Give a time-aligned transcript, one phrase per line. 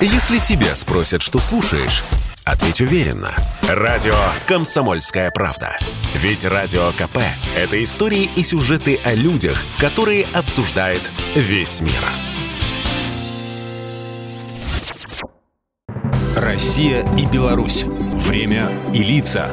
[0.00, 2.04] Если тебя спросят, что слушаешь,
[2.44, 3.30] ответь уверенно.
[3.62, 4.14] Радио
[4.46, 5.78] «Комсомольская правда».
[6.14, 7.18] Ведь Радио КП–
[7.56, 11.00] это истории и сюжеты о людях, которые обсуждает
[11.34, 11.92] весь мир.
[16.36, 17.84] Россия и Беларусь.
[17.84, 19.48] Время и лица.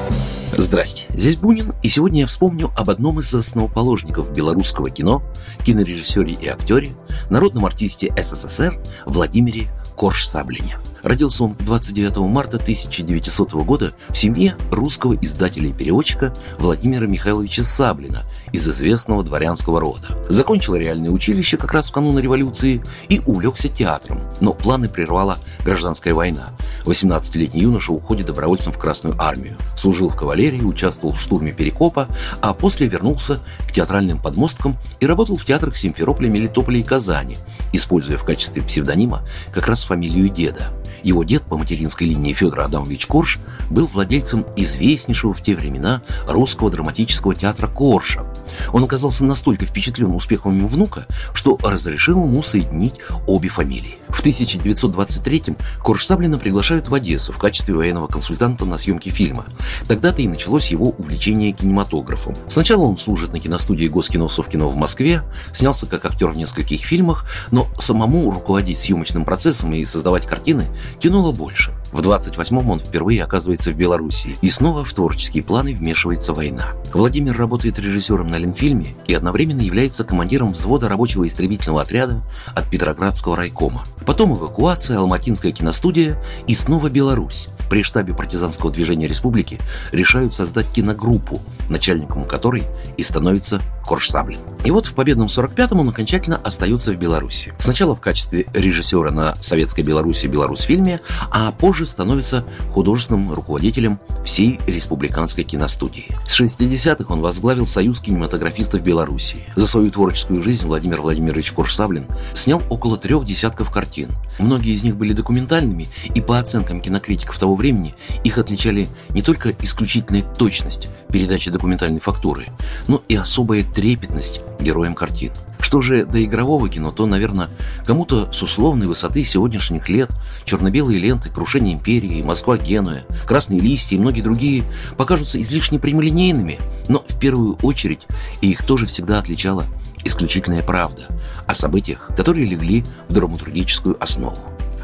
[0.52, 5.24] Здрасте, здесь Бунин, и сегодня я вспомню об одном из основоположников белорусского кино,
[5.66, 6.92] кинорежиссере и актере,
[7.30, 15.70] народном артисте СССР Владимире Корж-Саблине– Родился он 29 марта 1900 года в семье русского издателя
[15.70, 20.18] и переводчика Владимира Михайловича Саблина из известного дворянского рода.
[20.30, 26.14] Закончил реальное училище как раз в канун революции и увлекся театром, но планы прервала гражданская
[26.14, 26.54] война.
[26.86, 32.08] 18-летний юноша уходит добровольцем в Красную армию, служил в кавалерии, участвовал в штурме Перекопа,
[32.42, 37.38] а после вернулся к театральным подмосткам и работал в театрах Симферополя, Мелитополя и Казани,
[37.74, 40.72] используя в качестве псевдонима как раз фамилию деда.
[41.04, 46.72] Его дед по материнской линии Федор Адамович Корж был владельцем известнейшего в те времена русского
[46.72, 48.26] драматического театра Корша.
[48.72, 52.96] Он оказался настолько впечатлен успехами внука, что разрешил ему соединить
[53.28, 53.98] обе фамилии.
[54.10, 59.46] В 1923-м Корж Саблина приглашают в Одессу в качестве военного консультанта на съемке фильма.
[59.88, 62.36] Тогда-то и началось его увлечение кинематографом.
[62.48, 67.26] Сначала он служит на киностудии Госкино Совкино в Москве, снялся как актер в нескольких фильмах,
[67.52, 70.68] но самому руководить съемочным процессом и создавать картины
[71.00, 71.72] тянуло больше.
[71.94, 76.72] В 28-м он впервые оказывается в Белоруссии, и снова в творческие планы вмешивается война.
[76.92, 82.24] Владимир работает режиссером на Ленфильме и одновременно является командиром взвода рабочего истребительного отряда
[82.56, 83.84] от Петроградского райкома.
[84.08, 87.48] Потом эвакуация, Алматинская киностудия и снова Беларусь.
[87.70, 89.60] При штабе партизанского движения республики
[89.92, 92.64] решают создать киногруппу, начальником которой
[92.98, 94.40] и становится Корж Саблин.
[94.64, 97.54] И вот в победном 45-м он окончательно остается в Беларуси.
[97.60, 105.44] Сначала в качестве режиссера на Советской Беларуси Беларусьфильме, а позже становится художественным руководителем всей республиканской
[105.44, 106.08] киностудии.
[106.26, 109.38] С 60-х он возглавил Союз кинематографистов Беларуси.
[109.56, 114.10] За свою творческую жизнь Владимир Владимирович Корж-Саблин снял около трех десятков картин.
[114.40, 119.54] Многие из них были документальными, и по оценкам кинокритиков того времени их отличали не только
[119.60, 122.48] исключительная точность передачи документальной фактуры,
[122.88, 125.32] но и особая трепетность героям картин.
[125.60, 127.50] Что же до игрового кино, то, наверное,
[127.86, 130.12] кому-то с условной высоты сегодняшних лет
[130.46, 134.64] черно-белые ленты, крушение империи, Москва, Генуя, красные листья и многие другие
[134.98, 138.08] покажутся излишне прямолинейными, но в первую очередь
[138.42, 139.66] и их тоже всегда отличала
[140.04, 141.04] исключительная правда
[141.48, 144.38] о событиях, которые легли в драматургическую основу.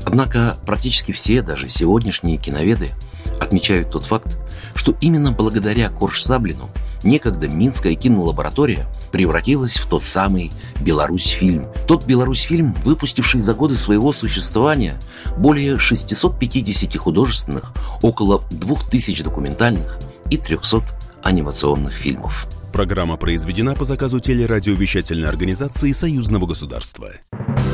[0.06, 2.92] Однако практически все, даже сегодняшние киноведы,
[3.40, 4.38] отмечают тот факт,
[4.74, 6.70] что именно благодаря Корж Саблину
[7.04, 10.52] некогда Минская кинолаборатория превратилась в тот самый
[10.82, 11.68] Беларусь-фильм.
[11.88, 15.00] Тот Беларусь-фильм, выпустивший за годы своего существования
[15.38, 20.00] более 650 художественных, около 2000 документальных
[20.30, 20.84] и 300
[21.24, 22.48] анимационных фильмов.
[22.72, 27.12] Программа произведена по заказу телерадиовещательной организации Союзного государства.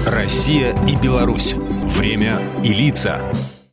[0.06, 1.56] Россия и Беларусь.
[1.98, 3.22] Время и лица.